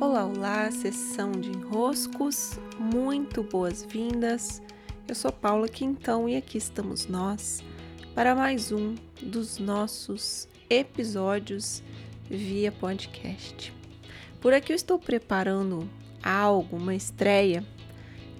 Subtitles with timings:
[0.00, 4.62] Olá, olá, sessão de enroscos, muito boas-vindas.
[5.08, 7.64] Eu sou Paula Quintão e aqui estamos nós
[8.14, 11.82] para mais um dos nossos episódios
[12.30, 13.74] via podcast.
[14.40, 15.90] Por aqui eu estou preparando
[16.22, 17.66] algo, uma estreia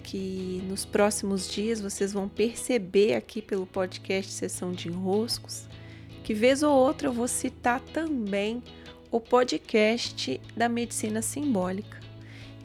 [0.04, 5.66] que nos próximos dias vocês vão perceber aqui pelo podcast Sessão de Enroscos,
[6.22, 8.62] que vez ou outra eu vou citar também
[9.10, 11.98] o podcast da medicina simbólica.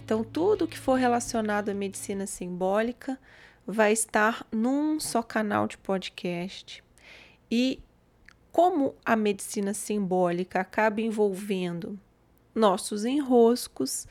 [0.03, 3.19] Então, tudo que for relacionado à medicina simbólica
[3.65, 6.83] vai estar num só canal de podcast.
[7.49, 7.79] E
[8.51, 11.99] como a medicina simbólica acaba envolvendo
[12.53, 14.07] nossos enroscos,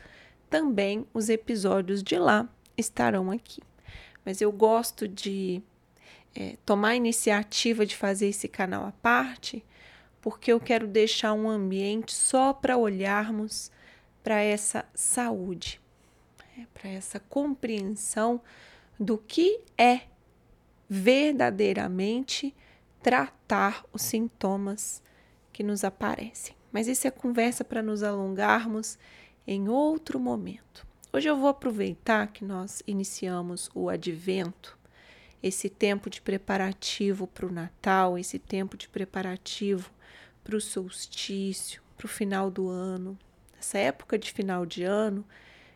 [0.48, 3.62] também os episódios de lá estarão aqui.
[4.24, 5.62] Mas eu gosto de
[6.34, 9.64] é, tomar a iniciativa de fazer esse canal à parte,
[10.22, 13.70] porque eu quero deixar um ambiente só para olharmos
[14.22, 15.80] para essa saúde,
[16.56, 18.40] né, para essa compreensão
[18.98, 20.02] do que é
[20.88, 22.54] verdadeiramente
[23.02, 25.02] tratar os sintomas
[25.52, 26.54] que nos aparecem.
[26.70, 28.96] Mas isso é conversa para nos alongarmos
[29.44, 30.86] em outro momento.
[31.12, 34.78] Hoje eu vou aproveitar que nós iniciamos o advento,
[35.42, 39.90] esse tempo de preparativo para o Natal, esse tempo de preparativo
[40.44, 43.18] para o solstício, para o final do ano.
[43.58, 45.24] Essa época de final de ano,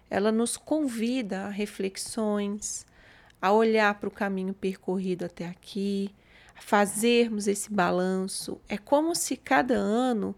[0.08, 2.86] ela nos convida a reflexões,
[3.40, 6.14] a olhar para o caminho percorrido até aqui,
[6.56, 8.60] a fazermos esse balanço.
[8.68, 10.34] É como se cada ano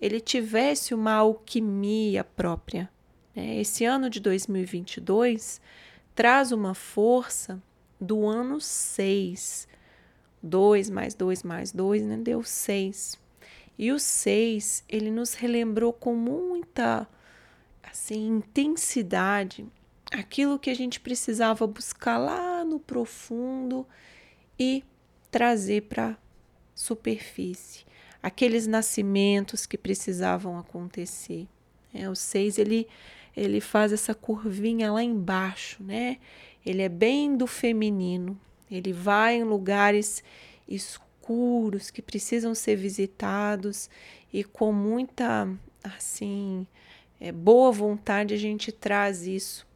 [0.00, 2.90] ele tivesse uma alquimia própria.
[3.34, 3.60] Né?
[3.60, 5.60] Esse ano de 2022
[6.14, 7.62] traz uma força
[8.02, 9.68] do ano 6.
[10.42, 12.16] 2 mais 2 mais 2, né?
[12.16, 13.18] deu 6.
[13.78, 17.08] E o 6, ele nos relembrou com muita
[17.82, 19.66] assim, intensidade
[20.12, 23.86] aquilo que a gente precisava buscar lá no profundo
[24.58, 24.84] e
[25.30, 26.16] trazer para
[26.74, 27.84] superfície,
[28.22, 31.46] aqueles nascimentos que precisavam acontecer.
[31.94, 32.88] É, o 6 ele
[33.34, 36.18] ele faz essa curvinha lá embaixo, né?
[36.64, 38.38] Ele é bem do feminino.
[38.70, 40.22] Ele vai em lugares
[40.68, 43.90] escuros que precisam ser visitados
[44.32, 45.48] e com muita
[45.82, 46.66] assim
[47.20, 49.66] é, boa vontade a gente traz isso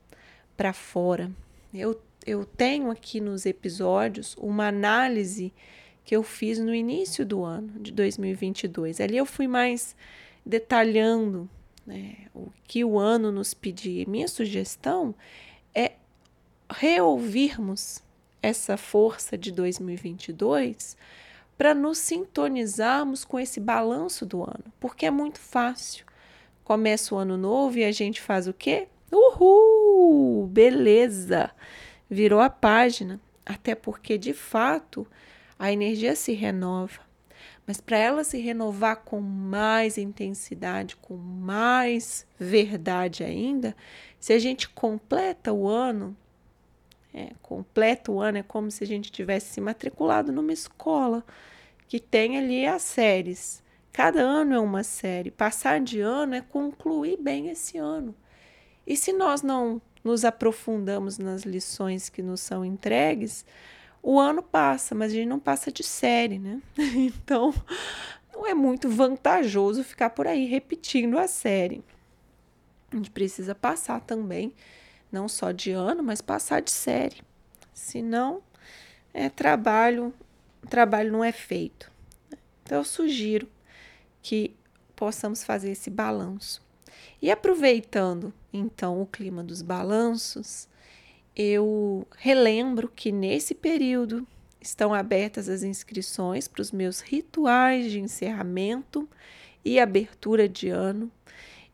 [0.56, 1.30] para fora.
[1.72, 5.52] Eu, eu tenho aqui nos episódios uma análise
[6.04, 9.00] que eu fiz no início do ano de 2022.
[9.00, 9.94] Ali eu fui mais
[10.44, 11.48] detalhando
[11.86, 14.04] né, o que o ano nos pedia.
[14.08, 15.14] Minha sugestão
[16.78, 18.02] reouvirmos
[18.42, 20.96] essa força de 2022
[21.56, 26.04] para nos sintonizarmos com esse balanço do ano, porque é muito fácil.
[26.62, 28.88] Começa o ano novo e a gente faz o quê?
[29.10, 30.46] Uhul!
[30.48, 31.50] Beleza!
[32.10, 35.06] Virou a página, até porque de fato
[35.58, 37.00] a energia se renova.
[37.66, 43.74] Mas para ela se renovar com mais intensidade, com mais verdade ainda,
[44.20, 46.14] se a gente completa o ano,
[47.16, 51.24] é, completa o ano é como se a gente tivesse se matriculado numa escola
[51.88, 53.62] que tem ali as séries.
[53.90, 55.30] Cada ano é uma série.
[55.30, 58.14] Passar de ano é concluir bem esse ano.
[58.86, 63.46] E se nós não nos aprofundamos nas lições que nos são entregues,
[64.02, 66.60] o ano passa, mas a gente não passa de série, né?
[66.94, 67.54] Então,
[68.30, 71.82] não é muito vantajoso ficar por aí repetindo a série.
[72.92, 74.52] A gente precisa passar também
[75.10, 77.22] não só de ano, mas passar de série.
[77.72, 78.42] Senão,
[79.12, 80.12] é trabalho,
[80.68, 81.90] trabalho não é feito.
[82.62, 83.48] Então, eu sugiro
[84.22, 84.54] que
[84.94, 86.64] possamos fazer esse balanço.
[87.20, 90.68] E aproveitando então o clima dos balanços,
[91.34, 94.26] eu relembro que nesse período
[94.60, 99.08] estão abertas as inscrições para os meus rituais de encerramento
[99.64, 101.10] e abertura de ano.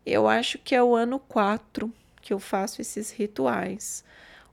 [0.05, 1.93] Eu acho que é o ano 4
[2.23, 4.03] que eu faço esses rituais.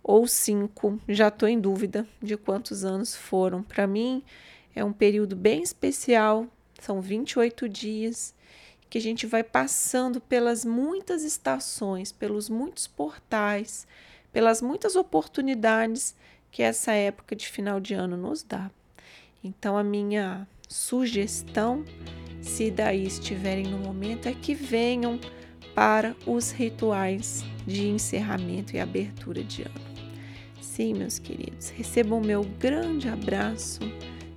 [0.04, 3.64] Ou cinco, já estou em dúvida de quantos anos foram.
[3.64, 4.24] Para mim,
[4.76, 6.48] é um período bem especial,
[6.82, 8.34] são 28 dias
[8.90, 13.86] que a gente vai passando pelas muitas estações, pelos muitos portais,
[14.34, 16.16] pelas muitas oportunidades
[16.52, 18.72] que essa época de final de ano nos dá.
[19.44, 21.86] Então, a minha sugestão,
[22.42, 25.20] se daí estiverem no momento, é que venham
[25.76, 29.90] para os rituais de encerramento e abertura de ano.
[30.62, 33.80] Sim, meus queridos, recebam meu grande abraço,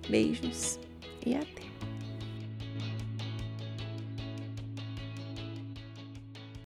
[0.09, 0.79] beijos
[1.25, 1.72] e até!